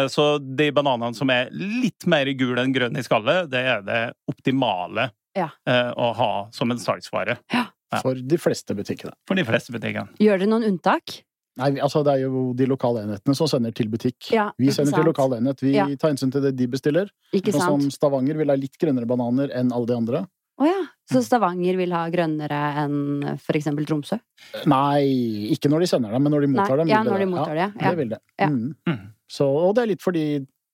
Så 0.09 0.25
de 0.41 0.71
bananene 0.73 1.13
som 1.15 1.29
er 1.29 1.51
litt 1.53 2.07
mer 2.09 2.25
gul 2.39 2.57
enn 2.61 2.73
grønn 2.75 2.97
i 2.97 3.03
skallet, 3.05 3.51
det 3.53 3.61
er 3.69 3.85
det 3.85 4.01
optimale 4.31 5.11
Ja. 5.37 5.49
å 5.67 6.13
ha 6.15 6.31
som 6.55 6.71
en 6.71 6.79
salgsvare 6.81 7.37
Ja. 7.53 7.65
For 8.01 8.15
de 8.15 8.37
fleste 8.37 8.75
butikkene. 8.75 9.13
for 9.27 9.35
de 9.35 9.43
fleste 9.43 9.71
butikkene. 9.71 10.09
Gjør 10.19 10.39
dere 10.39 10.47
noen 10.49 10.63
unntak? 10.71 11.21
Nei, 11.57 11.69
altså 11.79 12.03
det 12.03 12.13
er 12.17 12.23
jo 12.25 12.51
de 12.53 12.65
lokale 12.67 13.03
enhetene 13.05 13.33
som 13.35 13.47
sender 13.47 13.71
til 13.73 13.87
butikk. 13.87 14.31
Ja, 14.33 14.49
Vi 14.59 14.67
sender 14.71 14.91
sender 14.91 14.91
til 14.91 15.03
sant? 15.03 15.07
lokal 15.07 15.37
enhet. 15.37 15.61
Vi 15.61 15.71
Ja. 15.73 15.85
tar 15.95 16.09
hensyn 16.11 16.31
til 16.31 16.41
det 16.41 16.55
de 16.57 16.67
bestiller. 16.67 17.07
Ikke 17.33 17.53
sant? 17.53 17.63
som 17.63 17.79
sant? 17.81 17.93
Stavanger 17.93 18.35
vil 18.35 18.47
ha 18.49 18.55
litt 18.55 18.77
grønnere 18.77 19.07
bananer 19.07 19.49
enn 19.55 19.71
alle 19.71 19.85
de 19.85 19.93
andre. 19.95 20.27
Å 20.59 20.65
ja. 20.65 20.81
Så 21.09 21.21
Stavanger 21.23 21.77
vil 21.77 21.91
ha 21.91 22.09
grønnere 22.09 22.59
enn 22.83 23.37
for 23.39 23.53
eksempel 23.53 23.85
Tromsø? 23.85 24.19
Nei, 24.65 25.51
ikke 25.53 25.69
når 25.71 25.79
de 25.85 25.87
sender 25.87 26.11
dem, 26.11 26.23
men 26.23 26.31
når 26.33 26.41
de 26.41 26.47
Nei, 26.47 26.59
mottar 26.61 26.77
dem. 26.77 26.87
ja, 26.87 27.03
når 27.03 27.19
de 27.19 27.25
det. 27.25 27.29
mottar 27.31 27.55
det, 27.55 27.55
Ja, 27.55 27.71
ja. 27.81 27.89
det 27.91 27.97
vil 27.97 28.09
det. 28.09 28.19
Ja. 28.39 28.47
Mm. 28.47 28.75
Mm. 28.87 28.99
Så, 29.29 29.45
og 29.47 29.75
det 29.75 29.83
er 29.83 29.87
litt 29.87 30.01
fordi 30.01 30.25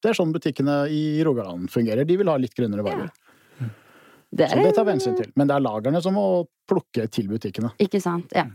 det 0.01 0.09
er 0.09 0.13
sånn 0.17 0.33
butikkene 0.33 0.89
i 0.89 1.21
Rogaland 1.23 1.69
fungerer. 1.69 2.05
De 2.07 2.15
vil 2.17 2.27
ha 2.27 2.35
litt 2.37 2.55
grønnere 2.55 2.83
varer. 2.83 3.11
Det 4.31 4.47
Så 4.49 4.61
det 4.63 4.71
tar 4.75 4.85
vi 4.87 4.93
hensyn 4.95 5.15
til. 5.17 5.31
Men 5.35 5.49
det 5.49 5.57
er 5.57 5.63
lagerne 5.65 6.01
som 6.03 6.15
må 6.15 6.25
plukke 6.69 7.07
til 7.11 7.27
butikkene. 7.27 7.73
Ikke 7.83 7.99
sant. 8.03 8.31
Ja. 8.35 8.45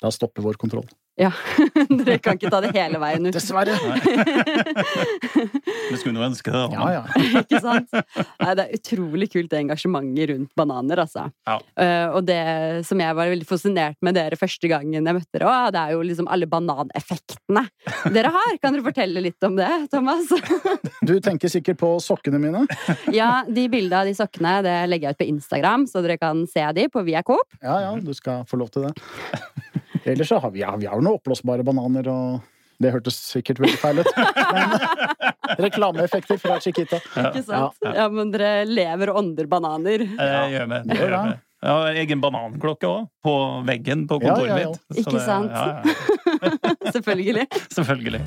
Da 0.00 0.12
stopper 0.12 0.44
vår 0.44 0.56
kontroll. 0.60 0.86
Ja. 1.16 1.30
dere 2.04 2.18
kan 2.20 2.36
ikke 2.36 2.50
ta 2.52 2.60
det 2.60 2.72
hele 2.76 3.00
veien 3.00 3.24
ut. 3.24 3.32
Dessverre! 3.32 3.72
Vi 5.86 5.96
skulle 5.96 6.12
nå 6.12 6.24
ønske 6.26 6.52
det. 6.52 6.60
da. 6.60 6.76
Ja, 6.76 6.88
ja. 6.98 7.04
Ikke 7.42 7.60
sant? 7.64 7.88
Nei, 8.42 8.52
det 8.58 8.66
er 8.66 8.74
utrolig 8.76 9.30
kult 9.32 9.48
det 9.52 9.62
engasjementet 9.62 10.30
rundt 10.32 10.52
bananer, 10.58 11.00
altså. 11.06 11.26
Ja. 11.48 11.56
Uh, 11.80 12.18
og 12.18 12.26
det 12.28 12.42
som 12.88 13.00
jeg 13.00 13.16
var 13.16 13.32
veldig 13.32 13.48
fascinert 13.48 13.96
med 14.04 14.18
dere 14.18 14.36
første 14.38 14.68
gangen 14.70 14.98
jeg 14.98 15.16
møtte 15.16 15.38
dere, 15.38 15.48
å, 15.48 15.72
det 15.72 15.82
er 15.82 15.96
jo 15.96 16.04
liksom 16.04 16.28
alle 16.32 16.48
bananeffektene 16.52 17.64
dere 18.12 18.34
har. 18.36 18.52
Kan 18.60 18.76
dere 18.76 18.84
fortelle 18.84 19.24
litt 19.24 19.48
om 19.48 19.56
det, 19.56 19.70
Thomas? 19.92 20.28
Du 21.06 21.16
tenker 21.24 21.52
sikkert 21.52 21.80
på 21.80 21.94
sokkene 22.02 22.40
mine. 22.42 22.66
ja, 23.18 23.40
de 23.48 23.66
bildene 23.72 24.04
av 24.04 24.10
de 24.10 24.16
sokkene 24.18 24.58
det 24.66 24.76
legger 24.90 25.10
jeg 25.10 25.16
ut 25.16 25.22
på 25.24 25.30
Instagram, 25.32 25.88
så 25.88 26.04
dere 26.04 26.20
kan 26.20 26.44
se 26.50 26.64
de 26.76 26.90
på 26.92 27.04
Via 27.08 27.24
Coop. 27.24 27.48
Ja, 27.62 27.80
ja, 27.88 27.96
du 27.96 28.12
skal 28.16 28.44
få 28.48 28.60
lov 28.60 28.72
til 28.74 28.88
det. 28.88 29.82
Ellers 30.06 30.28
så 30.30 30.38
har 30.42 30.50
vi, 30.54 30.60
ja, 30.62 30.74
vi 30.78 30.86
har 30.86 30.96
jo 31.00 31.02
noen 31.06 31.18
oppblåsbare 31.18 31.64
bananer, 31.66 32.08
og 32.12 32.40
det 32.82 32.92
hørtes 32.92 33.16
sikkert 33.32 33.58
veldig 33.64 33.78
feil 33.80 34.02
ut. 34.02 34.10
Men 34.16 34.76
reklameeffekter 35.66 36.38
fra 36.42 36.58
Chiquita. 36.60 37.00
Ikke 37.22 37.42
sant? 37.46 37.78
Ja, 37.86 38.06
men 38.12 38.30
dere 38.34 38.66
lever 38.68 39.12
og 39.14 39.22
ånder 39.22 39.48
bananer. 39.50 40.04
ja, 40.04 40.28
Det 40.46 40.54
gjør 40.54 40.70
vi. 40.74 40.80
Det 40.92 41.00
Gjør 41.00 41.10
gjør 41.16 41.26
vi. 41.30 41.34
Jeg 41.66 41.72
har 41.72 41.96
egen 42.04 42.20
bananklokke 42.20 42.86
òg, 42.90 43.06
på 43.24 43.32
veggen 43.66 44.02
på 44.06 44.18
kontoret 44.20 44.50
ja, 44.52 44.58
ja. 44.60 44.68
mitt. 44.68 44.82
Så 44.92 45.00
Ikke 45.02 45.16
det- 45.16 45.24
sant? 45.24 45.50
Ja, 45.50 45.66
ja. 45.80 46.92
Selvfølgelig. 46.98 47.46
Selvfølgelig. 47.72 48.22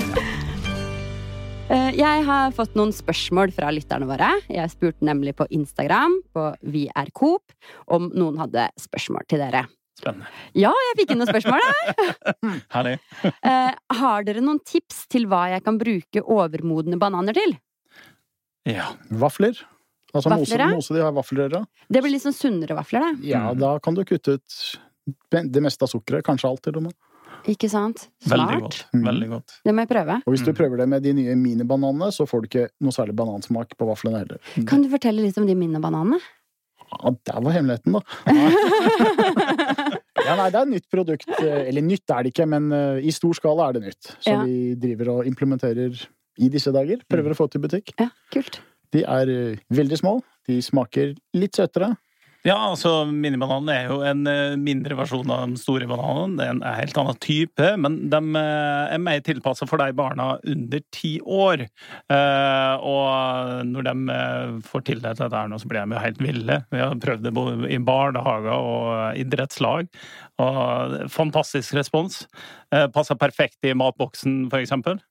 Eh, 1.69 1.91
Jeg 2.00 2.24
har 2.25 2.51
fått 2.57 2.74
noen 2.79 2.91
spørsmål 2.95 3.53
fra 3.53 3.69
lytterne 3.71 4.07
våre. 4.09 4.31
Jeg 4.50 4.71
spurte 4.74 5.05
nemlig 5.05 5.36
på 5.38 5.45
Instagram, 5.53 6.17
på 6.33 6.50
Vi 6.74 6.88
er 6.89 7.12
Coop, 7.13 7.53
om 7.88 8.09
noen 8.17 8.41
hadde 8.41 8.65
spørsmål 8.81 9.27
til 9.29 9.43
dere. 9.45 9.67
Spennende. 9.99 10.27
Ja, 10.55 10.71
jeg 10.87 10.97
fikk 11.01 11.11
inn 11.13 11.19
noen 11.21 11.29
spørsmål. 11.29 11.59
jeg. 11.65 12.61
Herlig. 12.75 12.95
Eh, 13.43 13.73
har 13.99 14.23
dere 14.27 14.43
noen 14.45 14.61
tips 14.63 15.03
til 15.11 15.27
hva 15.31 15.45
jeg 15.51 15.63
kan 15.65 15.77
bruke 15.81 16.23
overmodne 16.23 16.99
bananer 17.01 17.35
til? 17.35 17.57
Ja. 18.69 18.93
Vafler. 19.11 19.59
Altså 20.13 20.31
Vafler, 20.31 20.63
mose, 20.71 20.75
mose 20.79 20.95
de 20.97 21.03
har 21.05 21.13
vaffelrøre. 21.13 21.59
Det 21.91 22.01
blir 22.01 22.15
litt 22.15 22.23
sånn 22.23 22.33
sunnere 22.33 22.73
vafler, 22.79 23.03
det. 23.11 23.27
Ja, 23.29 23.51
Mm. 23.51 23.59
da 23.61 23.75
kan 23.83 23.93
du 23.93 24.01
kutte 24.09 24.39
ut 24.39 24.79
det 25.29 25.61
meste 25.61 25.83
av 25.85 25.89
sukkeret. 25.91 26.23
Kanskje 26.25 26.49
alt, 26.49 26.63
til 26.65 26.77
og 26.79 26.83
med. 26.87 26.95
Ikke 27.47 27.69
sant? 27.71 28.07
Veldig 28.27 28.57
godt. 28.63 28.79
Mm. 28.93 29.03
Veldig 29.05 29.27
godt. 29.35 29.53
Det 29.63 29.73
må 29.75 29.83
jeg 29.85 29.89
prøve. 29.91 30.15
Og 30.25 30.33
hvis 30.33 30.43
du 30.43 30.51
Mm. 30.51 30.57
prøver 30.57 30.77
det 30.81 30.87
med 30.89 31.03
de 31.03 31.13
nye 31.13 31.35
minibananene, 31.35 32.09
så 32.11 32.25
får 32.27 32.41
du 32.41 32.47
ikke 32.49 32.69
noe 32.81 32.91
særlig 32.91 33.15
banansmak 33.15 33.77
på 33.77 33.85
vaflene 33.87 34.17
heller. 34.23 34.39
Kan 34.65 34.81
du 34.81 34.89
fortelle 34.89 35.21
litt 35.21 35.37
om 35.37 35.45
de 35.45 35.53
minibananene? 35.55 36.19
Ja, 36.89 37.11
der 37.29 37.39
var 37.45 37.51
hemmeligheten, 37.53 37.93
da. 37.93 38.01
Ja, 40.25 40.35
nei, 40.35 40.49
det 40.51 40.59
er 40.59 40.65
et 40.67 40.73
nytt 40.73 40.89
produkt. 40.91 41.29
eh, 41.39 41.67
Eller 41.69 41.81
nytt 41.85 42.09
er 42.11 42.23
det 42.23 42.33
ikke, 42.33 42.47
men 42.49 42.71
eh, 42.75 42.99
i 43.07 43.11
stor 43.15 43.33
skala 43.38 43.69
er 43.69 43.73
det 43.79 43.83
nytt. 43.88 44.11
Så 44.19 44.31
Ja. 44.33 44.43
vi 44.43 44.75
driver 44.75 45.09
og 45.17 45.25
implementerer 45.29 45.95
i 46.39 46.49
disse 46.49 46.71
dager. 46.71 47.01
Prøver 47.09 47.31
å 47.33 47.38
få 47.38 47.49
til 47.51 47.61
butikk. 47.61 47.93
Ja, 47.99 48.09
kult. 48.31 48.59
De 48.91 49.03
er 49.03 49.29
eh, 49.29 49.55
veldig 49.71 49.97
små. 50.01 50.21
De 50.47 50.59
smaker 50.61 51.15
litt 51.35 51.53
søtere. 51.53 51.95
Ja, 52.48 52.55
altså 52.69 53.03
minibananen 53.03 53.67
er 53.74 53.89
jo 53.89 53.98
en 54.08 54.22
eh, 54.31 54.53
mindre 54.55 54.96
versjon 54.96 55.27
av 55.27 55.41
den 55.43 55.58
store 55.60 55.89
bananen. 55.89 56.38
Det 56.39 56.46
er 56.46 56.53
en 56.53 56.62
helt 56.77 57.00
annen 57.01 57.17
type, 57.19 57.72
men 57.84 57.98
de 58.13 58.22
eh, 58.39 58.93
er 58.96 59.01
mer 59.03 59.19
tilpassa 59.25 59.67
for 59.67 59.81
de 59.81 59.91
barna 59.98 60.29
under 60.48 60.86
ti 60.96 61.17
år. 61.19 61.65
Eh, 61.67 62.86
og 62.88 63.65
når 63.67 63.89
de 63.89 64.17
får 64.69 64.88
tildelt 64.88 65.19
dette 65.19 65.36
her 65.36 65.51
nå, 65.51 65.60
så 65.60 65.67
blir 65.67 65.84
de 65.84 65.98
jo 65.98 66.05
helt 66.05 66.24
ville. 66.24 66.62
Vi 66.72 66.79
har 66.79 66.96
prøvd 67.03 67.27
det 67.27 67.36
både 67.36 67.74
i 67.75 67.81
barnehager 67.84 68.55
og 68.55 69.19
idrettslag. 69.19 69.91
Og 70.39 70.98
fantastisk 71.12 71.75
respons. 71.75 72.22
Passer 72.96 73.19
perfekt 73.19 73.67
i 73.67 73.75
matboksen, 73.75 74.46
for 74.48 74.63
eksempel. 74.63 75.01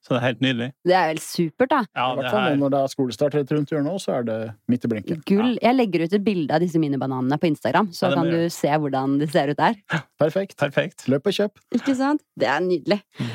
Så 0.00 0.14
det 0.14 0.18
er 0.20 0.24
helt 0.24 0.40
nydelig. 0.40 0.66
Det 0.88 0.94
er 0.96 1.10
helt 1.10 1.22
supert, 1.22 1.68
da. 1.68 1.78
Ja, 1.92 2.06
det 2.16 2.30
er 2.32 2.54
når 2.56 2.72
det 2.72 2.78
er 2.80 2.92
skolestart 2.92 3.34
rett 3.36 3.50
rundt 3.52 3.68
hjørnet, 3.72 4.00
så 4.00 4.14
er 4.16 4.22
det 4.24 4.36
midt 4.72 4.86
i 4.86 4.88
blinken. 4.88 5.18
Gull. 5.28 5.58
Jeg 5.60 5.76
legger 5.76 6.04
ut 6.06 6.14
et 6.16 6.24
bilde 6.24 6.54
av 6.56 6.62
disse 6.64 6.80
minibananene 6.80 7.36
på 7.40 7.50
Instagram, 7.50 7.90
så 7.92 8.08
Ja, 8.08 8.14
kan 8.16 8.30
du 8.32 8.38
se 8.48 8.68
hvordan 8.80 9.18
de 9.20 9.28
ser 9.28 9.52
ut 9.52 9.58
der. 9.60 9.76
Perfekt. 10.18 10.56
perfekt. 10.56 11.04
Løp 11.12 11.26
og 11.28 11.36
kjøp. 11.36 11.60
Ikke 11.76 11.94
sant? 11.98 12.22
Det 12.38 12.48
er 12.48 12.60
nydelig. 12.64 13.02
Mm. 13.20 13.34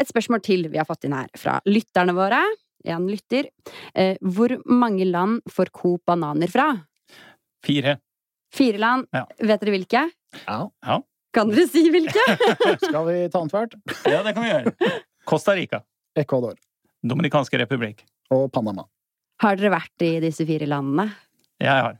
Et 0.00 0.08
spørsmål 0.08 0.40
til 0.42 0.68
vi 0.72 0.78
har 0.80 0.88
fått 0.88 1.04
inn 1.04 1.12
her 1.12 1.28
fra 1.36 1.58
lytterne 1.68 2.14
våre. 2.16 2.40
En 2.86 3.06
lytter. 3.10 3.48
Eh, 3.94 4.16
Hvor 4.22 4.56
mange 4.64 5.04
land 5.04 5.42
får 5.50 5.68
Coop 5.74 6.04
bananer 6.06 6.48
fra? 6.48 6.70
Fire. 7.66 7.98
Fire 8.54 8.78
land. 8.78 9.06
Ja. 9.12 9.24
Vet 9.42 9.60
dere 9.60 9.74
hvilke? 9.74 10.04
Ja. 10.46 11.00
Kan 11.34 11.50
dere 11.52 11.66
si 11.68 11.82
hvilke? 11.92 12.24
Skal 12.86 13.04
vi 13.10 13.28
ta 13.28 13.42
annethvert? 13.42 13.74
Ja, 14.06 14.22
det 14.24 14.32
kan 14.36 14.46
vi 14.46 14.52
gjøre. 14.54 14.72
Costa 15.26 15.52
Rica. 15.58 15.82
Ecuador 16.16 16.54
Dominikanske 17.06 17.58
republikk. 17.60 18.00
og 18.34 18.48
Panama. 18.52 18.86
Har 19.42 19.56
dere 19.60 19.70
vært 19.76 20.02
i 20.02 20.14
disse 20.24 20.46
fire 20.48 20.66
landene? 20.66 21.10
Jeg 21.60 21.68
har. 21.70 21.98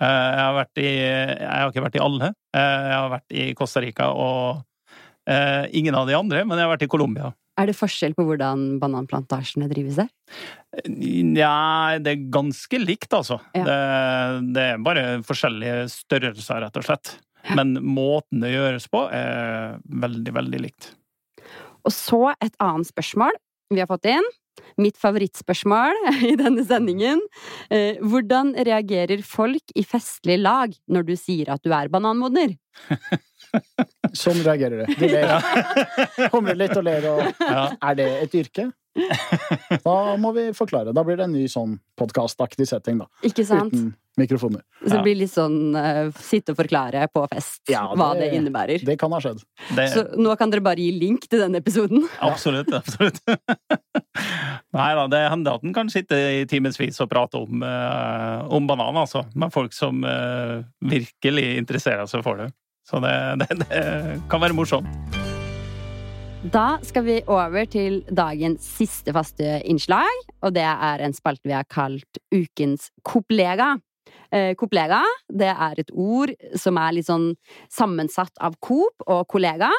Eh, 0.00 0.06
Jeg 0.08 0.40
har, 0.44 0.54
vært 0.56 0.78
i, 0.82 0.88
jeg 0.88 1.48
har 1.50 1.70
ikke 1.70 1.84
vært 1.84 1.98
i 1.98 2.02
alle. 2.02 2.32
Eh, 2.56 2.86
Jeg 2.88 2.96
har 2.96 3.10
vært 3.12 3.36
i 3.42 3.44
Costa 3.54 3.80
Rica 3.84 4.08
og 4.14 4.64
eh, 5.28 5.66
ingen 5.76 5.94
av 5.94 6.06
de 6.08 6.16
andre, 6.16 6.44
men 6.44 6.58
jeg 6.58 6.66
har 6.66 6.72
vært 6.76 6.86
i 6.88 6.90
Colombia. 6.90 7.32
Er 7.58 7.66
det 7.66 7.74
forskjell 7.76 8.14
på 8.14 8.22
hvordan 8.26 8.78
bananplantasjene 8.78 9.66
drives 9.70 9.96
der? 9.98 10.08
Nja, 10.86 11.98
det 12.02 12.12
er 12.12 12.28
ganske 12.30 12.78
likt, 12.78 13.10
altså. 13.16 13.40
Ja. 13.56 13.64
Det, 13.66 14.52
det 14.54 14.66
er 14.74 14.84
bare 14.84 15.06
forskjellige 15.26 15.88
størrelser, 15.90 16.62
rett 16.64 16.78
og 16.78 16.86
slett. 16.86 17.16
Men 17.56 17.74
måten 17.82 18.42
det 18.44 18.52
gjøres 18.52 18.86
på, 18.92 19.04
er 19.14 19.78
veldig, 19.88 20.34
veldig 20.36 20.60
likt. 20.62 20.92
Og 21.86 21.94
så 21.94 22.34
et 22.44 22.54
annet 22.62 22.88
spørsmål 22.90 23.36
vi 23.70 23.80
har 23.82 23.90
fått 23.90 24.08
inn. 24.08 24.26
Mitt 24.78 24.98
favorittspørsmål 24.98 25.98
i 26.30 26.34
denne 26.38 26.64
sendingen. 26.66 27.20
Eh, 27.70 28.00
hvordan 28.02 28.54
reagerer 28.66 29.22
folk 29.26 29.74
i 29.78 29.84
festlig 29.86 30.38
lag 30.42 30.74
når 30.90 31.06
du 31.08 31.14
sier 31.18 31.52
at 31.54 31.62
du 31.64 31.72
er 31.74 31.90
bananmodner? 31.92 32.56
Sånn 34.18 34.42
reagerer 34.44 34.84
du. 34.84 34.98
De 34.98 35.08
ler. 35.08 35.30
Humrer 36.34 36.58
litt 36.58 36.76
og 36.76 36.84
ler 36.84 37.06
og 37.10 37.22
Ja. 37.40 37.62
Er 37.80 37.96
det 37.98 38.08
et 38.26 38.36
yrke? 38.42 38.68
Da 39.86 40.16
må 40.20 40.32
vi 40.36 40.48
forklare. 40.56 40.92
Da 40.96 41.04
blir 41.06 41.18
det 41.20 41.28
en 41.28 41.34
ny 41.36 41.46
sånn 41.50 41.78
podkastaktig 41.98 42.66
setting, 42.68 43.00
da. 43.02 43.08
Ikke 43.26 43.44
sant? 43.46 43.74
Uten 43.74 43.94
mikrofoner. 44.18 44.64
Så 44.82 44.96
det 44.96 45.02
blir 45.04 45.14
litt 45.20 45.30
sånn 45.30 45.76
uh, 45.78 46.08
sitte 46.18 46.50
og 46.50 46.58
forklare 46.58 47.04
på 47.14 47.22
fest 47.30 47.70
Ja, 47.70 47.84
hva 47.94 48.08
det 48.18 48.26
det- 48.32 48.38
innebærer. 48.40 48.82
Det 48.86 48.96
kan 48.98 49.12
ha 49.14 49.20
skjedd. 49.22 49.44
Det, 49.76 49.84
Så 49.92 50.02
nå 50.18 50.34
kan 50.40 50.50
dere 50.50 50.64
bare 50.64 50.82
gi 50.82 50.90
link 50.98 51.28
til 51.30 51.44
den 51.44 51.54
episoden. 51.54 52.02
Absolutt. 52.30 52.72
absolutt. 52.74 53.20
Nei 54.78 54.88
da, 54.98 55.06
det 55.10 55.22
hender 55.30 55.58
at 55.60 55.64
en 55.66 55.76
kan 55.76 55.90
sitte 55.92 56.18
i 56.40 56.42
timevis 56.50 56.98
og 57.04 57.10
prate 57.12 57.38
om, 57.40 57.62
uh, 57.62 58.42
om 58.50 58.66
banan, 58.68 58.98
altså. 59.04 59.24
Med 59.38 59.54
folk 59.54 59.76
som 59.76 60.02
uh, 60.02 60.66
virkelig 60.82 61.52
interesserer 61.62 62.10
seg 62.10 62.26
for 62.26 62.42
det. 62.42 62.50
Så 62.88 63.00
det, 63.04 63.14
det, 63.44 63.62
det 63.68 63.86
kan 64.32 64.40
være 64.42 64.56
morsomt. 64.56 65.17
Da 66.42 66.78
skal 66.86 67.02
vi 67.02 67.16
over 67.26 67.66
til 67.66 68.04
dagens 68.14 68.62
siste 68.78 69.10
faste 69.10 69.58
innslag, 69.66 70.20
og 70.46 70.54
det 70.54 70.62
er 70.62 71.02
en 71.02 71.14
spalte 71.16 71.50
vi 71.50 71.56
har 71.56 71.66
kalt 71.66 72.20
Ukens 72.30 72.92
Koplega. 73.02 73.72
Eh, 74.30 74.52
koplega 74.54 75.00
det 75.26 75.48
er 75.50 75.80
et 75.82 75.90
ord 75.90 76.30
som 76.54 76.78
er 76.78 76.94
litt 76.94 77.08
sånn 77.08 77.32
sammensatt 77.72 78.38
av 78.38 78.54
Coop 78.62 79.02
og 79.08 79.26
kollega. 79.26 79.72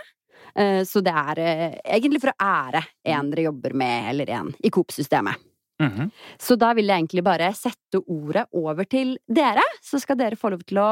Eh, 0.52 0.84
så 0.84 1.00
det 1.06 1.16
er 1.16 1.42
eh, 1.46 1.80
egentlig 1.96 2.26
for 2.26 2.34
å 2.34 2.40
ære 2.44 2.84
en 3.16 3.32
dere 3.32 3.48
jobber 3.48 3.80
med, 3.80 4.12
eller 4.12 4.36
en 4.42 4.52
i 4.60 4.74
Coop-systemet. 4.74 5.40
Mhm. 5.80 6.12
Så 6.36 6.60
da 6.60 6.74
vil 6.76 6.92
jeg 6.92 7.06
egentlig 7.06 7.24
bare 7.24 7.54
sette 7.56 8.04
ordet 8.04 8.50
over 8.52 8.84
til 8.84 9.16
dere, 9.32 9.64
så 9.80 9.96
skal 10.04 10.20
dere 10.20 10.36
få 10.36 10.52
lov 10.52 10.68
til 10.68 10.84
å 10.84 10.92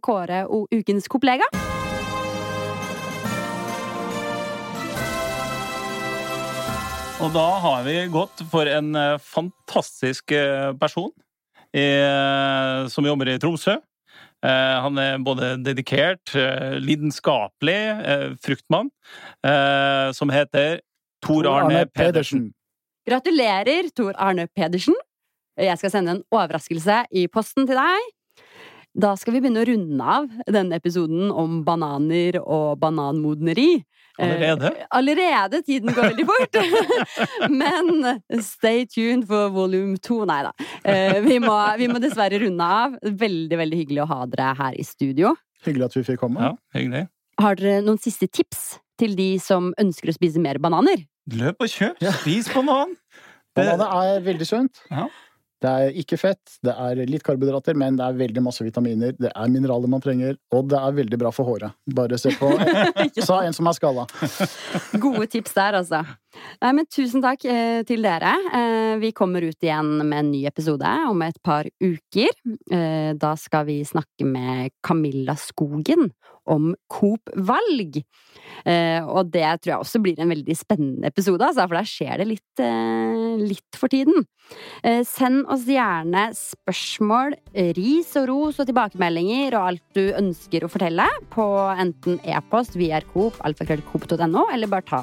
kåre 0.00 0.46
ukens 0.72 1.12
koplega. 1.12 1.44
Og 7.24 7.30
da 7.32 7.44
har 7.56 7.84
vi 7.86 7.94
gått 8.12 8.42
for 8.52 8.68
en 8.68 8.90
eh, 9.00 9.14
fantastisk 9.22 10.34
eh, 10.36 10.74
person 10.76 11.08
i, 11.72 11.86
som 12.92 13.06
jobber 13.08 13.30
i 13.32 13.36
Tromsø. 13.40 13.78
Eh, 14.44 14.74
Han 14.84 15.00
er 15.00 15.22
både 15.24 15.54
dedikert, 15.64 16.34
eh, 16.36 16.76
lidenskapelig, 16.84 17.78
eh, 18.12 18.26
fruktmann, 18.44 18.90
eh, 19.40 20.12
som 20.12 20.28
heter 20.28 20.82
Tor 21.24 21.48
Arne 21.48 21.86
Pedersen. 21.86 22.50
Gratulerer, 23.08 23.88
Tor 23.96 24.12
Arne 24.20 24.44
Pedersen. 24.52 24.94
Jeg 25.56 25.80
skal 25.80 25.94
sende 25.94 26.18
en 26.18 26.22
overraskelse 26.28 27.06
i 27.08 27.24
posten 27.32 27.64
til 27.64 27.80
deg. 27.80 28.12
Da 28.94 29.16
skal 29.16 29.32
vi 29.34 29.40
begynne 29.40 29.64
å 29.64 29.70
runde 29.72 30.12
av 30.20 30.28
denne 30.52 30.76
episoden 30.76 31.32
om 31.32 31.62
bananer 31.66 32.36
og 32.44 32.76
bananmodneri. 32.84 33.80
Allerede? 34.22 34.68
Eh, 34.78 34.86
allerede! 34.94 35.60
Tiden 35.66 35.90
går 35.96 36.10
veldig 36.12 36.26
fort. 36.28 36.58
Men 37.60 38.20
stay 38.44 38.84
tuned 38.86 39.26
for 39.26 39.48
volum 39.54 39.96
to. 40.04 40.20
Nei 40.28 40.40
da. 40.46 40.52
Eh, 40.86 41.18
vi, 41.24 41.40
må, 41.42 41.56
vi 41.80 41.88
må 41.90 41.98
dessverre 42.02 42.38
runde 42.44 42.68
av. 42.78 42.94
Veldig, 43.02 43.58
veldig 43.58 43.80
hyggelig 43.82 44.04
å 44.04 44.08
ha 44.12 44.20
dere 44.30 44.52
her 44.60 44.78
i 44.78 44.86
studio. 44.86 45.34
Hyggelig 45.66 45.88
at 45.88 45.98
vi 45.98 46.04
fikk 46.12 46.22
komme. 46.22 46.40
Ja, 46.46 46.54
hyggelig. 46.78 47.06
Har 47.42 47.58
dere 47.58 47.80
noen 47.82 47.98
siste 47.98 48.28
tips 48.30 48.76
til 49.00 49.16
de 49.18 49.32
som 49.42 49.72
ønsker 49.82 50.12
å 50.12 50.14
spise 50.14 50.38
mer 50.42 50.60
bananer? 50.62 51.02
Løp 51.34 51.64
og 51.64 51.72
kjøp, 51.72 51.98
spis 52.20 52.50
banan! 52.54 52.94
Det- 53.54 53.64
Bananer 53.64 54.14
er 54.18 54.22
veldig 54.26 54.46
sunt. 54.46 54.80
Ja. 54.90 55.08
Det 55.64 55.70
er 55.72 55.94
ikke 56.02 56.18
fett, 56.20 56.58
det 56.66 56.74
er 56.76 56.98
litt 57.08 57.22
karbohydrater, 57.24 57.76
men 57.80 57.96
det 57.96 58.04
er 58.04 58.18
veldig 58.18 58.42
masse 58.44 58.64
vitaminer. 58.66 59.14
Det 59.16 59.30
er 59.30 59.52
mineraler 59.52 59.88
man 59.88 60.02
trenger, 60.04 60.36
og 60.52 60.68
det 60.68 60.76
er 60.76 60.98
veldig 60.98 61.20
bra 61.22 61.32
for 61.32 61.48
håret. 61.48 61.72
Bare 61.96 62.18
se 62.20 62.34
på 62.36 62.50
Sa 63.28 63.40
en 63.46 63.56
som 63.56 63.70
er 63.70 63.78
skalla. 63.78 64.04
Gode 65.00 65.30
tips 65.32 65.56
der, 65.56 65.80
altså. 65.80 66.02
Nei, 66.62 66.72
men 66.76 66.88
tusen 66.90 67.22
takk 67.24 67.44
eh, 67.50 67.82
til 67.88 68.04
dere. 68.04 68.34
Eh, 68.54 68.94
vi 69.02 69.12
kommer 69.16 69.44
ut 69.44 69.64
igjen 69.64 69.96
med 70.02 70.18
en 70.18 70.30
ny 70.32 70.44
episode 70.48 70.90
om 71.10 71.24
et 71.26 71.40
par 71.44 71.68
uker. 71.82 72.30
Eh, 72.72 73.10
da 73.20 73.34
skal 73.40 73.66
vi 73.70 73.80
snakke 73.86 74.26
med 74.28 74.74
Camilla 74.84 75.36
Skogen 75.40 76.10
om 76.50 76.74
Coop-valg. 76.92 78.02
Eh, 78.68 79.00
og 79.00 79.30
det 79.32 79.46
tror 79.62 79.70
jeg 79.70 79.80
også 79.80 80.00
blir 80.04 80.20
en 80.20 80.32
veldig 80.32 80.56
spennende 80.56 81.08
episode, 81.08 81.40
altså, 81.40 81.64
for 81.64 81.78
der 81.78 81.88
skjer 81.88 82.20
det 82.20 82.26
litt, 82.28 82.64
litt 83.40 83.78
for 83.80 83.92
tiden. 83.92 84.26
Send 85.08 85.46
oss 85.48 85.64
gjerne 85.64 86.26
spørsmål, 86.36 87.32
ris 87.78 88.10
og 88.20 88.28
ros 88.28 88.60
og 88.60 88.68
tilbakemeldinger 88.68 89.56
og 89.56 89.70
alt 89.70 89.96
du 89.96 90.02
ønsker 90.12 90.66
å 90.66 90.70
fortelle 90.72 91.06
på 91.32 91.46
enten 91.80 92.20
e-post 92.28 92.76
vrcoop, 92.76 93.40
alfakrøllcoop.no, 93.48 94.44
eller 94.52 94.68
bare 94.68 94.88
ta 94.90 95.02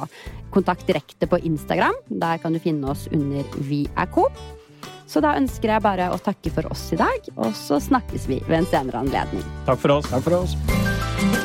kontakt 0.54 0.86
direkte 1.22 1.28
på 1.28 1.38
Instagram. 1.46 1.94
Der 2.08 2.38
kan 2.38 2.54
du 2.54 2.60
finne 2.60 2.90
oss 2.90 3.08
under 3.12 3.44
Vi 3.58 3.88
er 3.96 4.06
Coop. 4.08 4.32
Så 5.08 5.20
da 5.20 5.36
ønsker 5.36 5.70
jeg 5.70 5.84
bare 5.84 6.10
å 6.12 6.18
takke 6.18 6.52
for 6.52 6.66
oss 6.72 6.94
i 6.94 6.98
dag, 6.98 7.20
og 7.36 7.54
så 7.54 7.80
snakkes 7.80 8.28
vi 8.30 8.42
ved 8.48 8.62
en 8.62 8.66
senere 8.66 9.00
anledning. 9.00 9.44
Takk 9.66 9.80
for 9.80 10.00
oss. 10.00 10.08
Takk 10.10 10.24
for 10.24 10.44
oss. 10.44 11.41